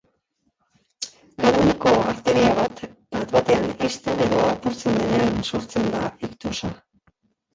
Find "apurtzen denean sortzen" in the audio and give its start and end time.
4.45-5.89